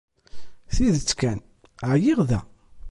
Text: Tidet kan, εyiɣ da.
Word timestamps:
Tidet 0.73 1.11
kan, 1.21 1.39
εyiɣ 1.91 2.19
da. 2.29 2.39